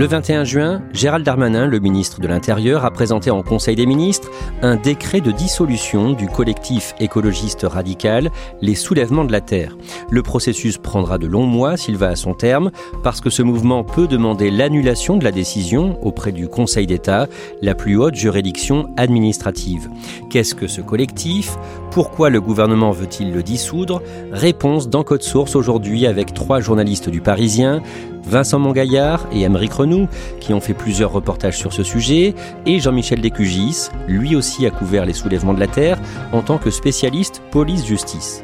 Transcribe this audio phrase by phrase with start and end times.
[0.00, 4.30] Le 21 juin, Gérald Darmanin, le ministre de l'Intérieur, a présenté en Conseil des ministres
[4.62, 8.30] un décret de dissolution du collectif écologiste radical
[8.62, 9.76] Les Soulèvements de la Terre.
[10.10, 12.70] Le processus prendra de longs mois s'il va à son terme,
[13.02, 17.26] parce que ce mouvement peut demander l'annulation de la décision auprès du Conseil d'État,
[17.60, 19.90] la plus haute juridiction administrative.
[20.30, 21.58] Qu'est-ce que ce collectif?
[21.90, 24.00] Pourquoi le gouvernement veut-il le dissoudre?
[24.32, 27.82] Réponse dans Code Source aujourd'hui avec trois journalistes du Parisien,
[28.24, 30.08] Vincent Mongaillard et Émeric Renou,
[30.40, 32.34] qui ont fait plusieurs reportages sur ce sujet,
[32.66, 35.98] et Jean-Michel Descugis, lui aussi a couvert les soulèvements de la Terre
[36.32, 38.42] en tant que spécialiste police-justice.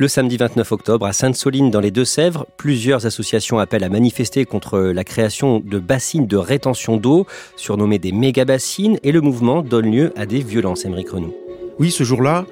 [0.00, 4.78] Le samedi 29 octobre, à Sainte-Soline, dans les Deux-Sèvres, plusieurs associations appellent à manifester contre
[4.78, 7.26] la création de bassines de rétention d'eau,
[7.56, 11.34] surnommées des méga-bassines, et le mouvement donne lieu à des violences, Émeric Renou.
[11.80, 12.46] Oui, ce jour-là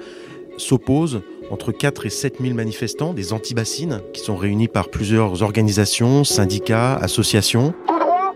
[0.57, 6.25] s'opposent entre 4 et 7 000 manifestants, des anti-bassines, qui sont réunis par plusieurs organisations,
[6.25, 7.73] syndicats, associations.
[7.87, 8.33] Tout droit,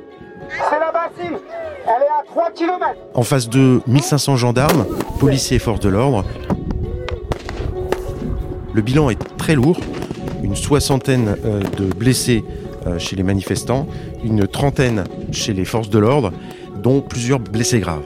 [0.48, 1.38] c'est la bassine.
[1.84, 2.86] Elle est à 3 km.
[3.14, 4.86] En face de 1500 gendarmes,
[5.20, 6.24] policiers et forces de l'ordre.
[8.74, 9.80] Le bilan est très lourd,
[10.44, 12.46] une soixantaine euh, de blessés
[12.88, 13.86] euh, chez les manifestants,
[14.24, 16.32] une trentaine chez les forces de l'ordre,
[16.82, 18.04] dont plusieurs blessés graves.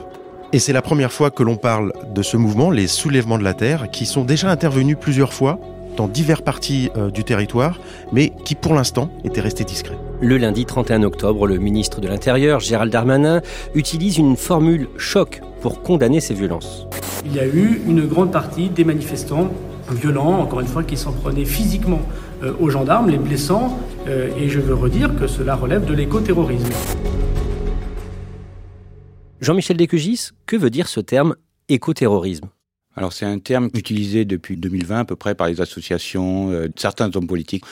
[0.52, 3.54] Et c'est la première fois que l'on parle de ce mouvement, les soulèvements de la
[3.54, 5.60] Terre, qui sont déjà intervenus plusieurs fois
[5.96, 7.78] dans diverses parties euh, du territoire,
[8.12, 9.98] mais qui pour l'instant étaient restés discrets.
[10.20, 13.40] Le lundi 31 octobre, le ministre de l'Intérieur, Gérald Darmanin,
[13.74, 16.86] utilise une formule choc pour condamner ces violences.
[17.24, 19.48] Il y a eu une grande partie des manifestants
[19.92, 22.02] violents, encore une fois, qui s'en prenaient physiquement
[22.42, 26.70] euh, aux gendarmes, les blessant, euh, et je veux redire que cela relève de l'écoterrorisme.
[29.40, 31.36] Jean-Michel Descugis, que veut dire ce terme
[31.68, 32.48] écoterrorisme?
[32.96, 37.14] Alors c'est un terme utilisé depuis 2020 à peu près par les associations, euh, certains
[37.14, 37.64] hommes politiques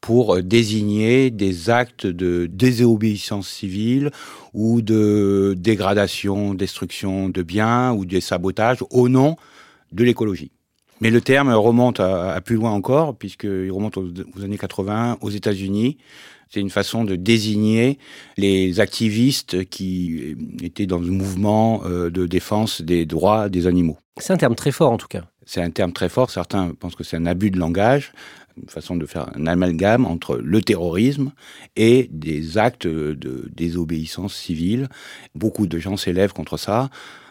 [0.00, 4.10] pour euh, désigner des actes de désobéissance civile
[4.54, 9.36] ou de dégradation, destruction de biens ou des sabotages au nom
[9.92, 10.50] de l'écologie.
[11.00, 15.30] Mais le terme remonte à, plus loin encore, puisqu'il remonte aux, aux, années 80 aux
[15.30, 15.96] États-Unis.
[16.50, 17.98] C'est une façon de désigner
[18.36, 23.98] les activistes qui étaient dans le mouvement euh, de défense des droits des animaux.
[24.16, 25.22] C'est un terme très fort en tout cas.
[25.46, 26.30] C'est un terme très fort.
[26.30, 28.12] Certains pensent que c'est un abus de langage,
[28.60, 31.32] une façon de faire un amalgame entre le terrorisme
[31.76, 34.88] et des actes de désobéissance civile.
[35.36, 36.90] Beaucoup de gens s'élèvent contre ça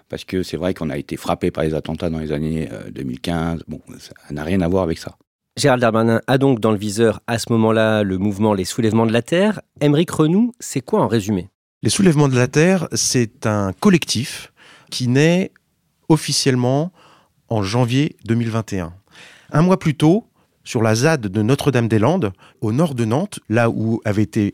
[0.09, 3.64] parce que c'est vrai qu'on a été frappé par les attentats dans les années 2015.
[3.68, 5.16] Bon, ça n'a rien à voir avec ça.
[5.58, 9.12] Gérald Darmanin a donc dans le viseur à ce moment-là le mouvement Les Soulèvements de
[9.12, 9.62] la Terre.
[9.81, 11.50] Émeric Renou, c'est quoi en résumé?
[11.84, 14.53] Les Soulèvements de la Terre, c'est un collectif
[14.90, 15.52] qui naît
[16.08, 16.91] officiellement
[17.50, 18.94] en janvier 2021.
[19.52, 20.26] Un mois plus tôt,
[20.64, 24.53] sur la ZAD de Notre-Dame-des-Landes, au nord de Nantes, là où avait été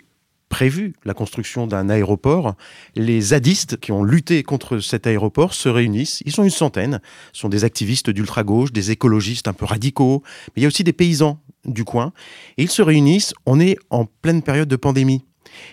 [0.50, 2.56] prévu la construction d'un aéroport,
[2.96, 6.22] les zadistes qui ont lutté contre cet aéroport se réunissent.
[6.26, 7.02] Ils sont une centaine.
[7.34, 10.84] Ce sont des activistes d'ultra-gauche, des écologistes un peu radicaux, mais il y a aussi
[10.84, 12.14] des paysans du coin.
[12.58, 13.34] Et ils se réunissent.
[13.46, 15.26] On est en pleine période de pandémie.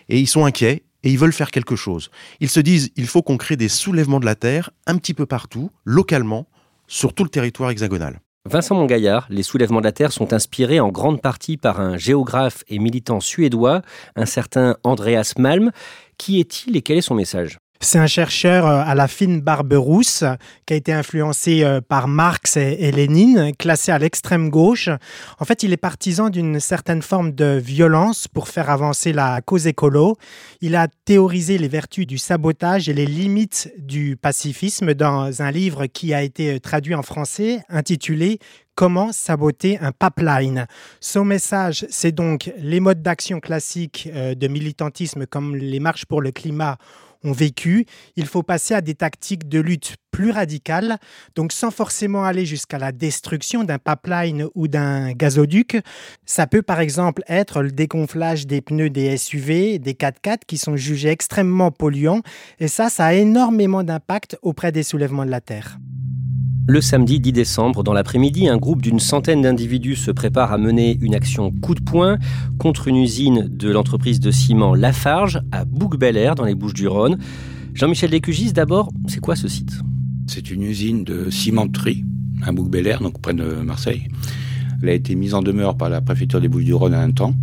[0.09, 2.11] Et ils sont inquiets et ils veulent faire quelque chose.
[2.41, 5.27] Ils se disent il faut qu'on crée des soulèvements de la terre un petit peu
[5.27, 6.47] partout, localement,
[6.87, 8.21] sur tout le territoire hexagonal.
[8.45, 12.65] Vincent Mongaillard, les soulèvements de la Terre sont inspirés en grande partie par un géographe
[12.67, 13.83] et militant suédois,
[14.17, 15.71] un certain Andreas Malm.
[16.19, 17.59] Qui est-il et quel est son message?
[17.85, 20.23] C'est un chercheur euh, à la fine barbe rousse
[20.67, 24.89] qui a été influencé euh, par Marx et, Lénine, classé à l'extrême gauche.
[25.41, 29.67] En fait, il est partisan d'une certaine forme de violence pour faire avancer la cause
[29.67, 30.17] écolo.
[30.61, 35.87] Il a théorisé les vertus du sabotage et les limites du pacifisme dans un livre
[35.87, 38.39] qui a été traduit en français intitulé
[38.75, 40.67] Comment saboter un pipeline
[40.99, 46.23] Son message, c'est donc les modes d'action classiques euh, de militantisme comme les marches pour
[46.23, 46.79] le climat
[47.25, 47.87] ont vécu.
[48.17, 50.99] Il faut passer à des tactiques de lutte plus radicales,
[51.35, 55.79] donc sans forcément aller jusqu'à la destruction d'un pipeline ou d'un gazoduc.
[56.27, 60.77] Ça peut par exemple être le dégonflage des pneus des SUV, des 4x4 qui sont
[60.77, 62.23] jugés extrêmement polluants,
[62.61, 65.79] et ça, ça a énormément d'impact auprès des soulèvements de la Terre.
[66.73, 70.97] Le samedi 10 décembre, dans l'après-midi, un groupe d'une centaine d'individus se prépare à mener
[71.03, 72.17] une action coup de poing
[72.59, 77.19] contre une usine de l'entreprise de ciment Lafarge à Bouc-Bel-Air dans les Bouches-du-Rhône.
[77.75, 79.83] Jean-Michel Descugis, d'abord, c'est quoi ce site?
[80.27, 82.07] C'est une usine de cimenterie
[82.43, 84.09] à Bouc-Bel-Air, donc près de Marseille.
[84.83, 87.35] Elle a été mise en demeure par la préfecture des Bouches-du-Rhône à un temps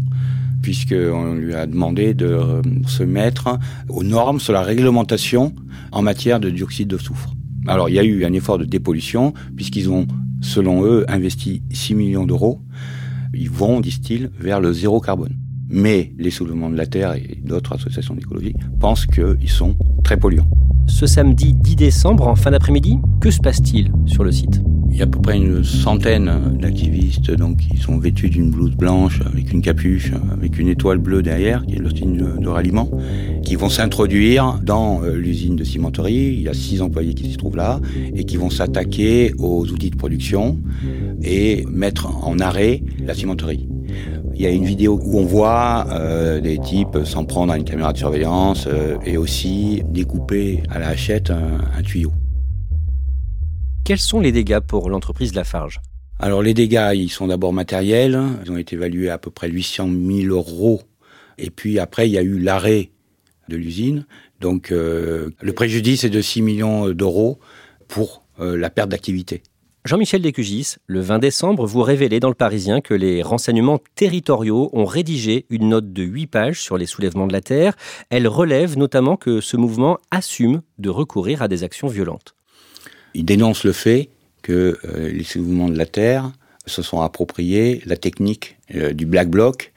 [0.64, 3.60] puisqu'on lui a demandé de se mettre
[3.90, 5.54] aux normes sur la réglementation
[5.92, 7.36] en matière de dioxyde de soufre.
[7.68, 10.08] Alors il y a eu un effort de dépollution, puisqu'ils ont,
[10.42, 12.62] selon eux, investi 6 millions d'euros.
[13.34, 15.36] Ils vont, disent-ils, vers le zéro carbone.
[15.70, 20.50] Mais les soulèvements de la Terre et d'autres associations d'écologie pensent qu'ils sont très polluants.
[20.90, 24.62] Ce samedi 10 décembre, en fin d'après-midi, que se passe-t-il sur le site?
[24.90, 28.76] Il y a à peu près une centaine d'activistes donc qui sont vêtus d'une blouse
[28.76, 32.90] blanche avec une capuche, avec une étoile bleue derrière, qui est le signe de ralliement,
[33.44, 36.34] qui vont s'introduire dans euh, l'usine de cimenterie.
[36.34, 37.80] Il y a six employés qui s'y trouvent là
[38.16, 40.60] et qui vont s'attaquer aux outils de production
[41.22, 43.70] et mettre en arrêt la cimenterie.
[44.40, 47.66] Il y a une vidéo où on voit euh, des types s'en prendre à une
[47.66, 52.14] caméra de surveillance euh, et aussi découper à la hachette un tuyau.
[53.84, 55.82] Quels sont les dégâts pour l'entreprise Lafarge?
[56.20, 58.18] Alors les dégâts, ils sont d'abord matériels.
[58.46, 60.84] Ils ont été évalués à peu près 800 000 euros.
[61.38, 62.92] Et puis après, il y a eu l'arrêt
[63.50, 64.06] de l'usine.
[64.40, 67.40] Donc euh, le préjudice est de 6 millions d'euros
[67.90, 69.44] pour la perte d'activité.
[69.86, 74.86] Jean-Michel Descugis, le 20 décembre, vous révélez dans le Parisien que les renseignements territoriaux ont
[74.86, 77.76] rédigé une note de 8 pages sur les soulèvements de la Terre.
[78.10, 82.36] Elle relève notamment que ce mouvement assume de recourir à des actions violentes.
[83.14, 84.10] Il dénonce le fait
[84.42, 86.30] que euh, les soulèvements de la Terre
[86.66, 89.72] se sont appropriés la technique euh, du black bloc,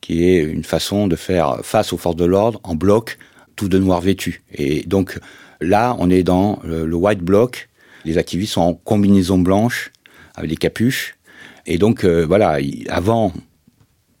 [0.00, 3.18] qui est une façon de faire face aux forces de l'ordre en bloc,
[3.56, 4.42] tout de noir vêtu.
[4.52, 5.18] Et donc
[5.60, 7.68] là, on est dans le, white bloc.
[8.04, 9.92] Les activistes sont en combinaison blanche
[10.34, 11.16] avec des capuches.
[11.66, 12.58] Et donc euh, voilà,
[12.88, 13.32] avant,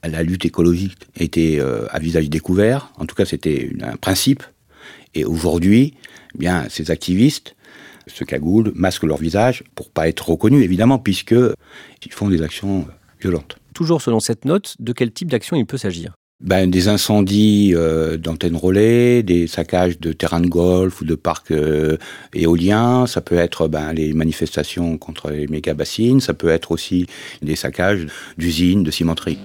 [0.02, 1.60] la lutte écologique était
[1.90, 2.92] à visage découvert.
[2.98, 4.42] En tout cas, c'était un principe.
[5.14, 5.94] Et aujourd'hui,
[6.34, 7.54] eh bien, ces activistes
[8.06, 11.34] se cagoulent, masquent leur visage pour pas être reconnus, évidemment, puisque
[12.04, 12.86] ils font des actions
[13.20, 13.56] violentes.
[13.72, 16.14] Toujours selon cette note, de quel type d'action il peut s'agir?
[16.40, 21.50] Ben, des incendies euh, d'antennes relais, des saccages de terrains de golf ou de parcs
[21.50, 21.96] euh,
[22.34, 23.06] éoliens.
[23.06, 26.20] Ça peut être ben, les manifestations contre les méga bassines.
[26.20, 27.06] Ça peut être aussi
[27.40, 29.38] des saccages d'usines, de cimenteries.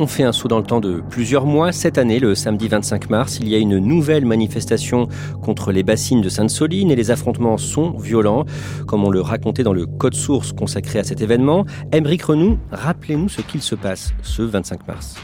[0.00, 1.70] On fait un saut dans le temps de plusieurs mois.
[1.70, 5.06] Cette année, le samedi 25 mars, il y a une nouvelle manifestation
[5.40, 8.44] contre les bassines de Sainte-Soline et les affrontements sont violents,
[8.88, 11.64] comme on le racontait dans le code source consacré à cet événement.
[11.92, 15.14] Emeric Renou, rappelez-nous ce qu'il se passe ce 25 mars.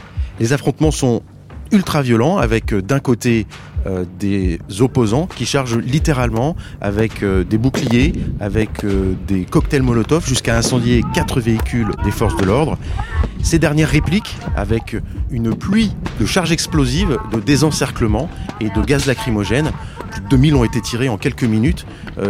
[0.41, 1.21] Les affrontements sont
[1.71, 3.45] ultra violents avec euh, d'un côté
[3.85, 8.83] euh, des opposants qui chargent littéralement avec euh, des boucliers, avec
[9.27, 12.79] des cocktails Molotov jusqu'à incendier quatre véhicules des forces de l'ordre.
[13.43, 14.95] Ces dernières répliquent avec
[15.29, 18.27] une pluie de charges explosives, de désencerclement
[18.59, 19.71] et de gaz lacrymogène.
[20.09, 21.85] Plus de 2000 ont été tirés en quelques minutes.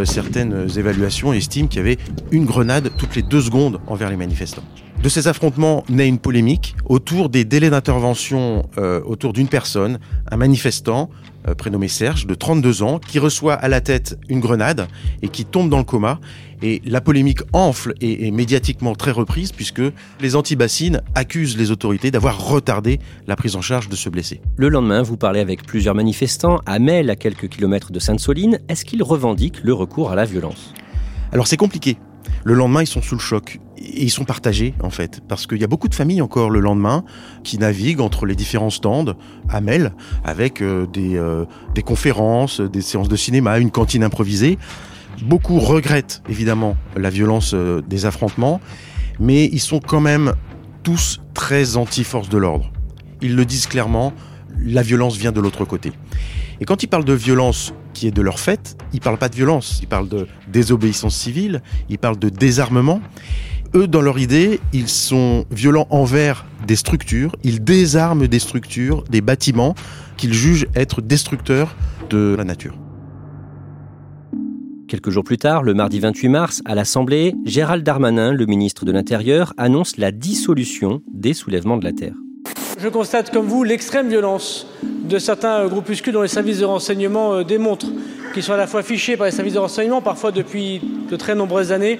[0.05, 1.97] certaines évaluations estiment qu'il y avait
[2.31, 4.63] une grenade toutes les deux secondes envers les manifestants.
[5.03, 10.37] De ces affrontements naît une polémique autour des délais d'intervention euh, autour d'une personne, un
[10.37, 11.09] manifestant
[11.47, 14.87] euh, prénommé Serge, de 32 ans, qui reçoit à la tête une grenade
[15.23, 16.19] et qui tombe dans le coma.
[16.61, 19.81] Et la polémique enfle et est médiatiquement très reprise puisque
[20.19, 24.39] les anti-bassines accusent les autorités d'avoir retardé la prise en charge de ce blessé.
[24.55, 28.59] Le lendemain, vous parlez avec plusieurs manifestants à Mel, à quelques kilomètres de Sainte-Soline.
[28.69, 30.75] Est-ce qu'ils revendiquent le recours à la violence?
[31.31, 31.97] Alors c'est compliqué.
[32.43, 33.59] Le lendemain, ils sont sous le choc.
[33.77, 35.21] Et ils sont partagés, en fait.
[35.27, 37.03] Parce qu'il y a beaucoup de familles encore le lendemain
[37.43, 39.15] qui naviguent entre les différents stands
[39.49, 39.93] à Mel,
[40.23, 41.45] avec euh, des, euh,
[41.75, 44.57] des conférences, des séances de cinéma, une cantine improvisée.
[45.23, 48.61] Beaucoup regrettent, évidemment, la violence euh, des affrontements.
[49.19, 50.33] Mais ils sont quand même
[50.83, 52.71] tous très anti-force de l'ordre.
[53.21, 54.13] Ils le disent clairement,
[54.57, 55.91] la violence vient de l'autre côté.
[56.59, 59.35] Et quand ils parlent de violence qui est de leur fait, ils parlent pas de
[59.35, 63.01] violence, ils parlent de désobéissance civile, ils parlent de désarmement.
[63.73, 69.21] Eux, dans leur idée, ils sont violents envers des structures, ils désarment des structures, des
[69.21, 69.75] bâtiments
[70.17, 71.75] qu'ils jugent être destructeurs
[72.09, 72.75] de la nature.
[74.89, 78.91] Quelques jours plus tard, le mardi 28 mars, à l'Assemblée, Gérald Darmanin, le ministre de
[78.91, 82.15] l'Intérieur, annonce la dissolution des soulèvements de la Terre.
[82.81, 87.43] Je constate comme vous l'extrême violence de certains groupuscules dont les services de renseignement euh,
[87.43, 87.85] démontrent
[88.33, 91.35] qu'ils sont à la fois fichés par les services de renseignement, parfois depuis de très
[91.35, 91.99] nombreuses années,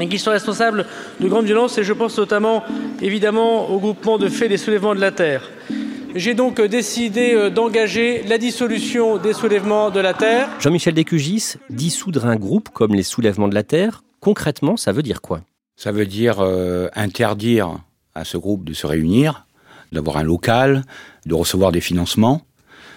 [0.00, 0.86] et qui sont responsables
[1.20, 2.64] de grandes violences, et je pense notamment
[3.00, 5.52] évidemment au groupement de faits des soulèvements de la Terre.
[6.16, 10.48] J'ai donc décidé euh, d'engager la dissolution des soulèvements de la Terre.
[10.58, 15.20] Jean-Michel Descugis, dissoudre un groupe comme les soulèvements de la Terre, concrètement, ça veut dire
[15.20, 15.42] quoi?
[15.76, 17.78] Ça veut dire euh, interdire
[18.16, 19.46] à ce groupe de se réunir,
[19.92, 20.84] d'avoir un local,
[21.26, 22.42] de recevoir des financements.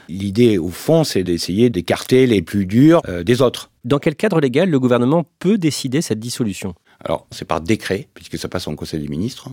[0.10, 3.71] L'idée, au fond, c'est d'essayer d'écarter les plus durs euh, des autres.
[3.86, 6.75] Dans quel cadre légal le gouvernement peut décider cette dissolution?
[7.03, 9.50] Alors, c'est par décret, puisque ça passe en Conseil des ministres,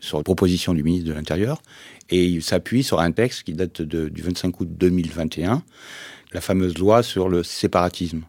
[0.00, 1.62] sur proposition du ministre de l'Intérieur,
[2.08, 5.62] et il s'appuie sur un texte qui date du 25 août 2021,
[6.32, 8.22] la fameuse loi sur le séparatisme.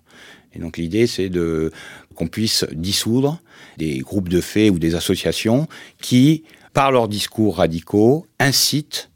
[0.54, 1.72] Et donc l'idée, c'est de
[2.14, 3.42] qu'on puisse dissoudre
[3.78, 5.68] des groupes de faits ou des associations
[6.02, 6.44] qui,
[6.74, 9.10] par leurs discours radicaux, incitent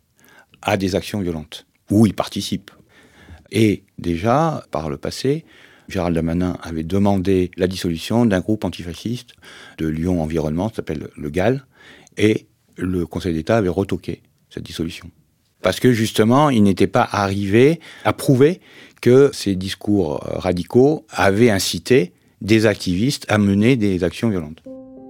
[0.61, 2.71] à des actions violentes, ou ils participent.
[3.51, 5.45] Et déjà, par le passé,
[5.87, 9.33] Gérald Damanin avait demandé la dissolution d'un groupe antifasciste
[9.77, 11.65] de Lyon Environnement, qui s'appelle le GAL,
[12.17, 15.09] et le Conseil d'État avait retoqué cette dissolution.
[15.61, 18.61] Parce que justement, il n'était pas arrivé à prouver
[19.01, 24.61] que ces discours radicaux avaient incité des activistes à mener des actions violentes.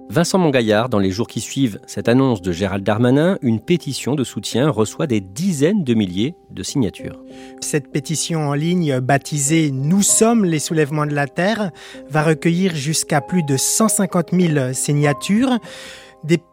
[0.08, 4.22] Vincent Mongaillard, dans les jours qui suivent cette annonce de Gérald Darmanin, une pétition de
[4.22, 7.20] soutien reçoit des dizaines de milliers de signatures.
[7.60, 11.70] Cette pétition en ligne, baptisée Nous sommes les soulèvements de la Terre,
[12.08, 15.58] va recueillir jusqu'à plus de 150 000 signatures.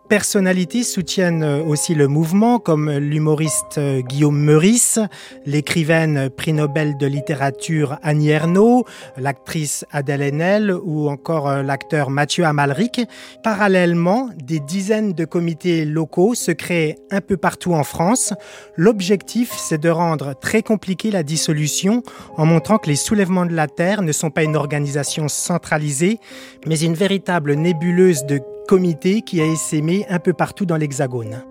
[0.10, 5.00] Personnalités soutiennent euh, aussi le mouvement, comme l'humoriste euh, Guillaume Meurice,
[5.46, 8.86] l'écrivaine prix Nobel de littérature Annie Ernaux,
[9.18, 13.02] l'actrice Adèle Haenel ou encore euh, l'acteur Mathieu Amalric.
[13.44, 18.34] Parallèlement, des dizaines de comités locaux se créent un peu partout en France.
[18.76, 22.04] L'objectif, c'est de rendre très compliqué la dissolution
[22.38, 26.20] en montrant que les soulèvements de la Terre ne sont pas une organisation centralisée,
[26.68, 31.44] mais une véritable nébuleuse de comité qui a essaimé un peu partout dans l'Hexagone.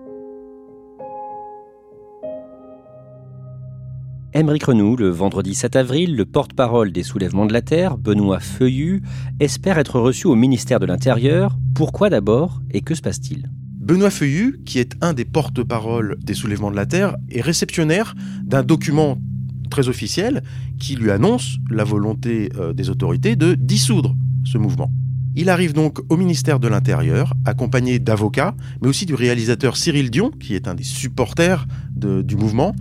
[4.35, 9.03] Émeric Renou, le vendredi 7 avril, le porte-parole des soulèvements de la Terre, Benoît Feuillu,
[9.39, 11.55] espère être reçu au ministère de l'Intérieur.
[11.75, 13.51] Pourquoi d'abord et que se passe-t-il?
[13.77, 18.63] Benoît Feuillu, qui est un des porte-parole des soulèvements de la Terre, est réceptionnaire d'un
[18.63, 19.19] document
[19.69, 20.41] très officiel
[20.79, 24.89] qui lui annonce la volonté euh, des autorités de dissoudre ce mouvement.
[25.35, 30.29] Il arrive donc au ministère de l'Intérieur, accompagné d'avocats, mais aussi du réalisateur Cyril Dion,
[30.29, 32.75] qui est un des supporters du mouvement,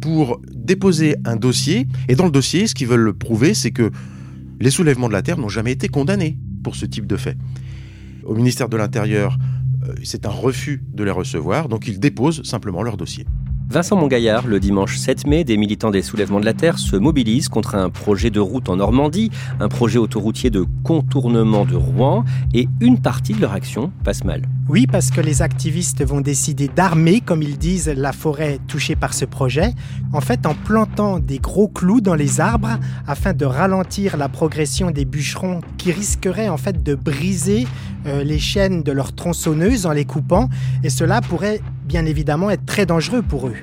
[0.00, 1.88] pour déposer un dossier.
[2.08, 3.90] Et dans le dossier, ce qu'ils veulent prouver, c'est que
[4.60, 7.36] les soulèvements de la Terre n'ont jamais été condamnés pour ce type de fait.
[8.24, 9.38] Au ministère de l'Intérieur,
[9.88, 13.26] euh, c'est un refus de les recevoir, donc ils déposent simplement leur dossier.
[13.68, 17.48] Vincent Mongaillard, le dimanche 7 mai, des militants des soulèvements de la Terre se mobilisent
[17.48, 22.68] contre un projet de route en Normandie, un projet autoroutier de contournement de Rouen, et
[22.80, 24.42] une partie de leur action passe mal.
[24.68, 29.14] Oui, parce que les activistes vont décider d'armer, comme ils disent, la forêt touchée par
[29.14, 29.74] ce projet,
[30.12, 34.92] en fait en plantant des gros clous dans les arbres afin de ralentir la progression
[34.92, 37.66] des bûcherons qui risqueraient en fait de briser
[38.06, 40.48] euh, les chaînes de leurs tronçonneuses en les coupant,
[40.84, 43.56] et cela pourrait bien évidemment être très dangereux pour eux.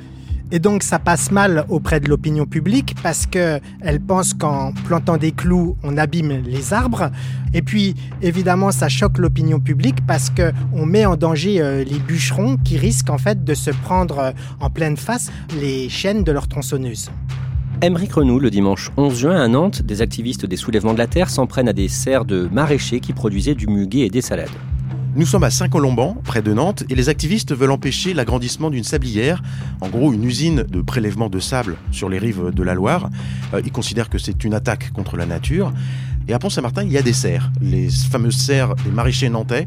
[0.53, 5.31] Et donc ça passe mal auprès de l'opinion publique parce qu'elle pense qu'en plantant des
[5.31, 7.09] clous, on abîme les arbres.
[7.55, 12.57] Et puis évidemment, ça choque l'opinion publique parce qu'on met en danger euh, les bûcherons
[12.57, 16.47] qui risquent en fait de se prendre euh, en pleine face les chaînes de leur
[16.47, 17.09] tronçonneuse.
[17.83, 21.29] Émeric Renou, le dimanche 11 juin à Nantes, des activistes des soulèvements de la Terre
[21.29, 24.47] s'en prennent à des serres de maraîchers qui produisaient du muguet et des salades.
[25.17, 29.43] Nous sommes à Saint-Colomban, près de Nantes, et les activistes veulent empêcher l'agrandissement d'une sablière,
[29.81, 33.09] en gros une usine de prélèvement de sable sur les rives de la Loire.
[33.53, 35.73] Euh, ils considèrent que c'est une attaque contre la nature.
[36.29, 39.65] Et à Pont-Saint-Martin, il y a des serres, les fameuses serres des maraîchers nantais.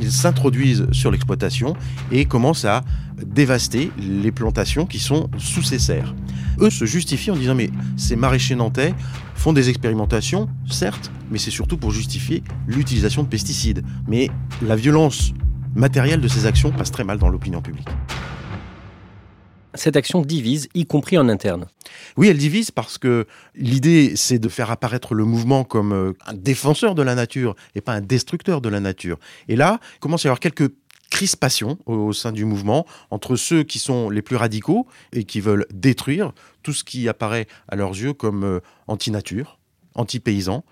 [0.00, 1.76] Ils s'introduisent sur l'exploitation
[2.10, 2.84] et commencent à
[3.22, 6.14] dévaster les plantations qui sont sous ces serres.
[6.60, 8.94] Eux se justifient en disant mais ces maraîchers nantais
[9.34, 13.84] font des expérimentations, certes, mais c'est surtout pour justifier l'utilisation de pesticides.
[14.08, 14.30] Mais
[14.62, 15.32] la violence
[15.74, 17.88] matérielle de ces actions passe très mal dans l'opinion publique.
[19.76, 21.66] cette action divise, y compris en interne.
[22.16, 26.34] Oui, elle divise parce que l'idée, c'est de faire apparaître le mouvement comme euh, un
[26.34, 29.18] défenseur de la nature et pas un destructeur de la nature.
[29.48, 30.70] Et là, il commence à y avoir quelques
[31.14, 35.64] crispations au sein du mouvement entre ceux qui sont les plus radicaux et qui veulent
[35.72, 36.32] détruire
[36.64, 39.60] tout ce qui apparaît à leurs yeux comme euh, anti-nature,
[39.94, 40.64] anti-paysan,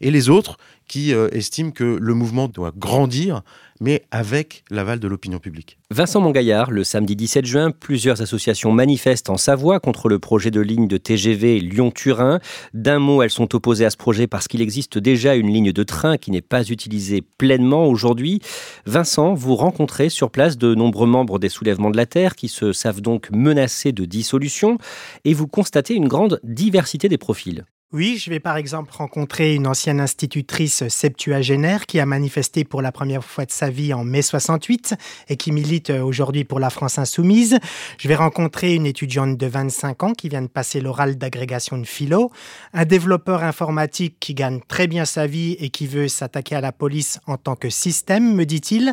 [0.00, 0.56] et les autres
[0.88, 3.42] qui euh, estiment que le mouvement doit grandir,
[3.80, 5.78] mais avec l'aval de l'opinion publique.
[5.90, 10.60] Vincent Mongaillard, le samedi 17 juin, plusieurs associations manifestent en Savoie contre le projet de
[10.60, 12.40] ligne de TGV Lyon-Turin.
[12.72, 15.82] D'un mot, elles sont opposées à ce projet parce qu'il existe déjà une ligne de
[15.82, 18.40] train qui n'est pas utilisée pleinement aujourd'hui.
[18.86, 22.72] Vincent, vous rencontrez sur place de nombreux membres des soulèvements de la Terre qui se
[22.72, 24.78] savent donc menacés de dissolution
[25.24, 27.64] et vous constatez une grande diversité des profils.
[27.94, 32.90] Oui, je vais par exemple rencontrer une ancienne institutrice septuagénaire qui a manifesté pour la
[32.90, 34.96] première fois de sa vie en mai 68
[35.28, 37.56] et qui milite euh, aujourd'hui pour la France insoumise.
[37.98, 41.84] Je vais rencontrer une étudiante de 25 ans qui vient de passer l'oral d'agrégation de
[41.84, 42.32] philo,
[42.72, 46.72] un développeur informatique qui gagne très bien sa vie et qui veut s'attaquer à la
[46.72, 48.92] police en tant que système, me dit-il.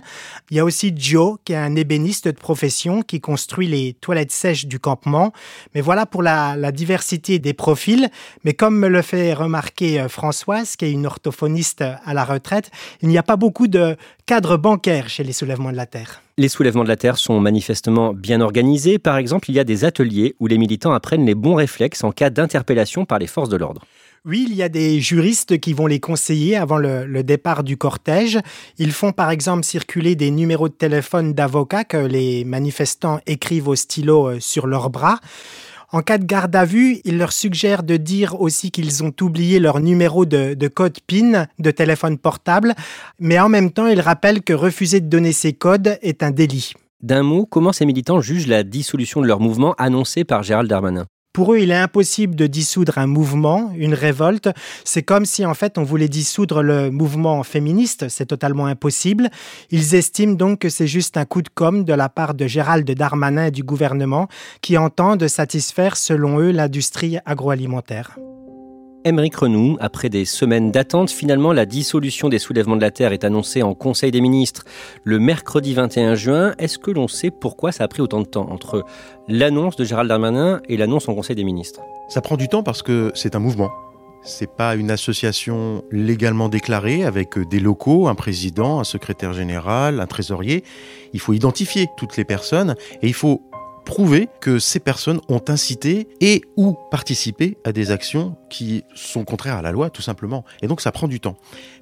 [0.52, 4.32] Il y a aussi Joe, qui est un ébéniste de profession qui construit les toilettes
[4.32, 5.34] sèches du campement.
[5.74, 8.08] Mais voilà pour la, diversité des profils.
[8.44, 12.70] Mais comme le fait remarquer euh, Françoise, qui est une orthophoniste à la retraite,
[13.02, 13.96] il n'y a pas beaucoup de
[14.26, 16.22] cadres bancaires chez les soulèvements de la Terre.
[16.38, 19.00] Les soulèvements de la Terre sont manifestement bien organisés.
[19.00, 22.12] Par exemple, il y a des ateliers où les militants apprennent les bons réflexes en
[22.12, 23.82] cas d'interpellation par les forces de l'ordre.
[24.24, 27.76] Oui, il y a des juristes qui vont les conseiller avant le, le, départ du
[27.76, 28.38] cortège.
[28.78, 33.76] Ils font par exemple circuler des numéros de téléphone d'avocats que les manifestants écrivent au
[33.76, 35.20] stylo euh, sur leurs bras.
[35.94, 39.60] En cas de garde à vue, il leur suggère de dire aussi qu'ils ont oublié
[39.60, 42.76] leur numéro de, de, code PIN de téléphone portable,
[43.20, 46.74] mais en même temps, il rappelle que refuser de donner ces codes est un délit.
[47.04, 51.08] D'un mot, comment ces militants jugent la dissolution de leur mouvement annoncée par Gérald Darmanin?
[51.34, 54.50] Pour eux, il est impossible de dissoudre un mouvement, une révolte.
[54.84, 58.10] C'est comme si en fait on voulait dissoudre le mouvement féministe.
[58.10, 59.30] C'est totalement impossible.
[59.70, 62.90] Ils estiment donc que c'est juste un coup de com' de la part de Gérald
[62.92, 64.28] Darmanin et du gouvernement
[64.62, 68.18] qui entendent satisfaire, selon eux, l'industrie agroalimentaire.
[69.04, 73.24] Émeric Renou, après des semaines d'attente, finalement la dissolution des soulèvements de la Terre est
[73.24, 74.64] annoncée en Conseil des ministres
[75.04, 76.54] le mercredi 21 juin.
[76.60, 78.86] Est-ce que l'on sait pourquoi ça a pris autant de temps entre
[79.28, 81.82] l'annonce de Gérald Darmanin et l'annonce en Conseil des ministres?
[82.10, 83.72] Ça prend du temps parce que c'est un mouvement.
[84.24, 90.06] C'est pas une association légalement déclarée avec des locaux, un président, un secrétaire général, un
[90.06, 90.64] trésorier.
[91.14, 93.42] Il faut identifier toutes les personnes et il faut
[93.86, 99.58] prouver que ces personnes ont incité et ou participé à des actions qui sont contraires
[99.58, 100.44] à la loi, tout simplement.
[100.62, 101.36] Et donc ça prend du temps.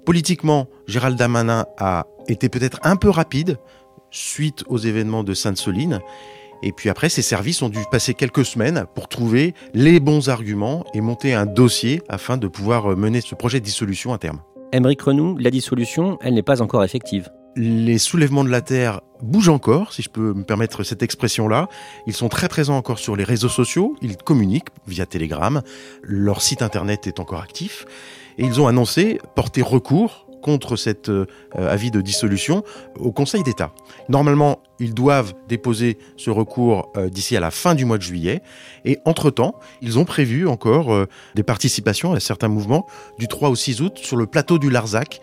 [0.05, 3.57] Politiquement, Gérald Damanin a été peut-être un peu rapide
[4.12, 5.99] suite aux événements de Sainte-Soline.
[6.62, 10.85] Et puis après, ses services ont dû passer quelques semaines pour trouver les bons arguments
[10.93, 14.41] et monter un dossier afin de pouvoir mener ce projet de dissolution à terme.
[14.73, 19.49] Émeric Renou, la dissolution, elle n'est pas encore effective les soulèvements de la Terre bougent
[19.49, 21.67] encore, si je peux me permettre cette expression-là.
[22.07, 25.61] Ils sont très présents encore sur les réseaux sociaux, ils communiquent via Telegram,
[26.01, 27.85] leur site internet est encore actif,
[28.37, 32.63] et ils ont annoncé porter recours contre cet euh, avis de dissolution
[32.97, 33.73] au Conseil d'État.
[34.07, 38.41] Normalement, ils doivent déposer ce recours euh, d'ici à la fin du mois de juillet.
[38.85, 43.55] Et entre-temps, ils ont prévu encore euh, des participations à certains mouvements du 3 au
[43.55, 45.19] 6 août sur le plateau du Larzac,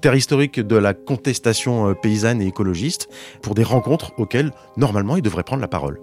[0.00, 3.08] terre historique de la contestation euh, paysanne et écologiste,
[3.42, 6.00] pour des rencontres auxquelles, normalement, il devrait prendre la parole.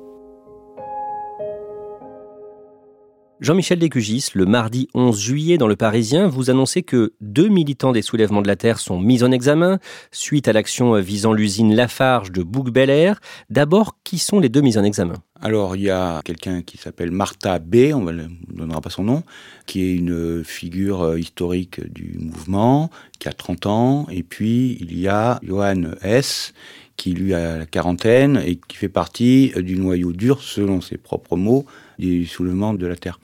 [3.46, 8.02] Jean-Michel Descugis, le mardi 11 juillet dans Le Parisien, vous annoncez que deux militants des
[8.02, 9.78] soulèvements de la Terre sont mis en examen
[10.12, 13.20] suite à l'action visant l'usine Lafarge de Bouc-Bel-Air.
[13.52, 15.14] D'abord, qui sont les deux mis en examen?
[15.40, 19.22] Alors, il y a quelqu'un qui s'appelle Martha B, on ne donnera pas son nom,
[19.68, 24.08] qui est une figure euh, historique du mouvement, qui a 30 ans.
[24.10, 26.56] Et puis, il y a Johan S,
[26.98, 30.98] qui lui a la quarantaine et qui fait partie euh, du noyau dur, selon ses
[30.98, 31.68] propres mots,
[32.00, 33.20] du soulèvement de la Terre.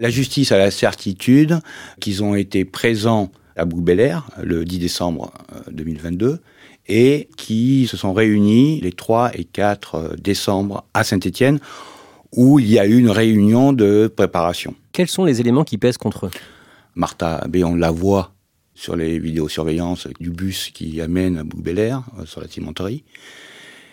[0.00, 1.60] La justice a la certitude
[2.00, 5.32] qu'ils ont été présents à Bouc-Bel-Air le 10 décembre
[5.70, 6.36] 2022 euh,
[6.88, 11.60] et qui se sont réunis les 3 et 4 euh, décembre à Saint-Étienne
[12.32, 14.74] où il y a eu une réunion de préparation.
[14.92, 16.30] Quels sont les éléments qui pèsent contre eux?
[16.94, 18.32] Martha B, on la voit
[18.74, 23.04] sur les vidéosurveillances du bus qui amène à bouc euh, sur la cimenterie.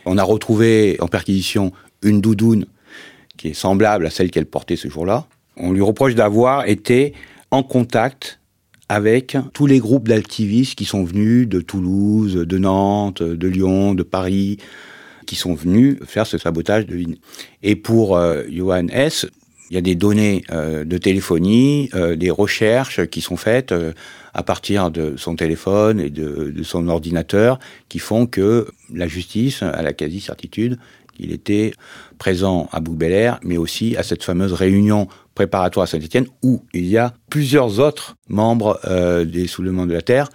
[0.06, 2.65] On a retrouvé en perquisition une doudoune
[3.38, 5.28] qui est semblable à celle qu'elle portait ce jour-là.
[5.56, 7.13] On lui reproche d'avoir été
[7.52, 8.39] en contact
[8.89, 14.04] avec tous les groupes d'activistes qui sont venus de Toulouse, de Nantes, de Lyon, de
[14.04, 14.58] Paris.
[15.26, 17.17] qui sont venus faire ce sabotage de ligne.
[17.62, 18.43] Et pour euh,
[18.89, 19.28] S.,
[19.69, 23.93] il y a des données euh, de téléphonie, euh, des recherches qui sont faites euh,
[24.34, 29.63] à partir de son téléphone et de, de, son ordinateur qui font que la justice
[29.63, 30.78] a la quasi-certitude
[31.17, 31.73] qu'il était
[32.17, 32.97] présent à bouc
[33.43, 38.15] mais aussi à cette fameuse réunion préparatoire à Saint-Etienne où il y a plusieurs autres
[38.27, 38.80] membres
[39.25, 40.30] des soulèvements de la Terre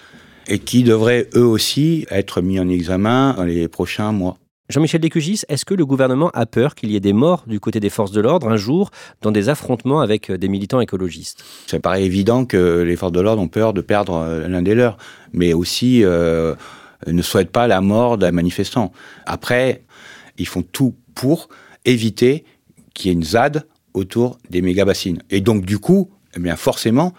[0.47, 4.37] et qui devraient eux aussi être mis en examen dans les prochains mois.
[4.73, 7.79] Jean-Michel Descugis, est-ce que le gouvernement a peur qu'il y ait des morts du côté
[7.79, 8.91] des forces de l'ordre un jour
[9.21, 11.45] dans des affrontements avec euh, des militants écologistes?
[11.67, 14.75] Ça paraît évident que les forces de l'ordre ont peur de perdre euh, l'un des
[14.75, 14.97] leurs,
[15.35, 16.55] mais aussi euh,
[17.07, 18.93] ne souhaitent pas la mort d'un manifestant.
[19.27, 19.83] Après,
[20.43, 21.49] ils font tout pour
[21.85, 22.45] éviter
[22.95, 25.23] qu'il y ait une ZAD autour des méga-bassines.
[25.31, 27.13] Et donc, du coup, eh bien forcément,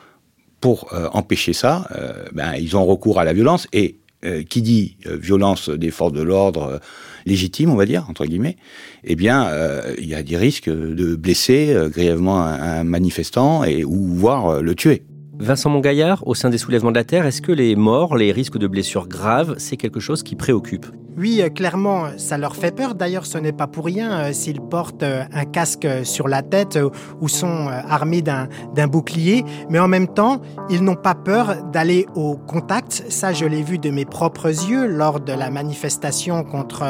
[0.60, 3.68] pour euh, empêcher ça, euh, ben, ils ont recours à la violence.
[3.74, 6.80] Et euh, qui dit violence des forces de l'ordre
[7.26, 8.56] légitime, on va dire, entre guillemets,
[9.04, 9.52] eh bien,
[9.98, 14.76] il y a des risques de blesser grièvement un, un, manifestant et ou voire le
[14.76, 15.04] tuer.
[15.39, 18.60] Vincent Mongaillard, au sein des soulèvements de la Terre, est-ce que les morts, les risques
[18.60, 20.86] de blessures graves, c'est quelque chose qui préoccupe?
[21.15, 22.96] Oui, euh, clairement, ça leur fait peur.
[22.96, 26.80] D'ailleurs, ce n'est pas pour rien euh, s'ils portent euh, un casque sur la tête
[27.22, 29.46] ou sont armés d'un bouclier.
[29.69, 33.06] Mais en même temps, ils n'ont pas peur d'aller au contact.
[33.10, 36.84] Ça, je l'ai vu de mes propres yeux lors de la manifestation contre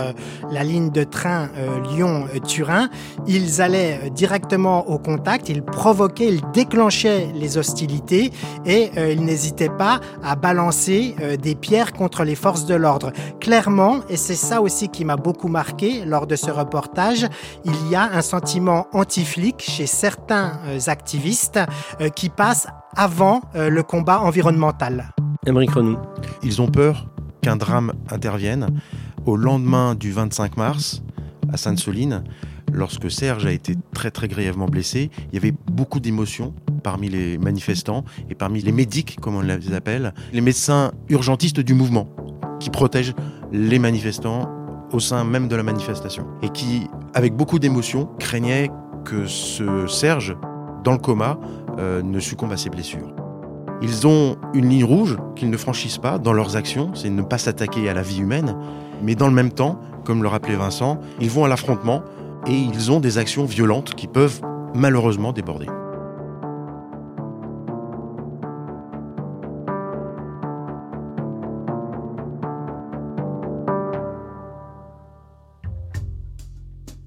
[0.49, 1.49] la ligne de train
[1.91, 2.89] Lyon-Turin.
[3.27, 8.31] Ils allaient directement au contact, ils provoquaient, ils déclenchaient les hostilités
[8.65, 13.11] et ils n'hésitaient pas à balancer des pierres contre les forces de l'ordre.
[13.39, 17.27] Clairement, et c'est ça aussi qui m'a beaucoup marqué lors de ce reportage,
[17.65, 21.59] il y a un sentiment anti-flic chez certains euh, activistes
[22.01, 25.09] euh, qui passent avant euh, le combat environnemental.
[25.45, 25.97] Émeric Renou.
[26.43, 27.07] Ils ont peur
[27.41, 28.67] qu'un drame intervienne
[29.25, 31.01] au lendemain du 25 mars
[31.51, 32.23] à Sainte-Soline,
[32.71, 37.37] lorsque Serge a été très très grièvement blessé, il y avait beaucoup d'émotions parmi les
[37.37, 42.09] manifestants et parmi les médics, comme on les appelle, les médecins urgentistes du mouvement,
[42.59, 43.15] qui protègent
[43.51, 44.49] les manifestants
[44.91, 46.27] au sein même de la manifestation.
[46.41, 48.69] Et qui, avec beaucoup d'émotion, craignaient
[49.05, 50.37] que ce Serge,
[50.83, 51.39] dans le coma,
[51.79, 53.13] euh, ne succombe à ses blessures.
[53.81, 57.37] Ils ont une ligne rouge qu'ils ne franchissent pas dans leurs actions, c'est ne pas
[57.37, 58.55] s'attaquer à la vie humaine,
[59.01, 62.01] mais dans le même temps, comme le rappelait Vincent, ils vont à l'affrontement
[62.47, 64.41] et ils ont des actions violentes qui peuvent
[64.73, 65.67] malheureusement déborder.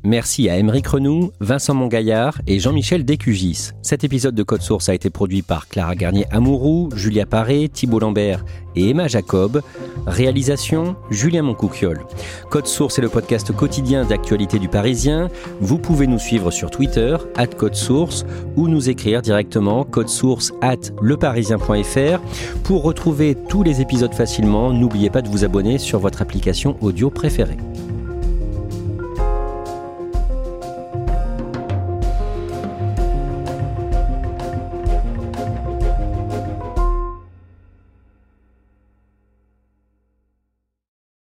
[0.06, 3.72] Merci à Émeric Renou, Vincent Mongaillard et Jean-Michel Décugis.
[3.82, 8.44] Cet épisode de Code Source a été produit par Clara Garnier-Amouroux, Julia Paré, Thibault Lambert
[8.76, 9.62] et Emma Jacob.
[10.06, 12.04] Réalisation Julien Moncouquiole.
[12.50, 15.28] Code Source est le podcast quotidien d'actualité du Parisien.
[15.60, 20.52] Vous pouvez nous suivre sur Twitter, at Code Source, ou nous écrire directement code source
[20.60, 22.20] at leparisien.fr.
[22.62, 27.10] Pour retrouver tous les épisodes facilement, n'oubliez pas de vous abonner sur votre application audio
[27.10, 27.56] préférée.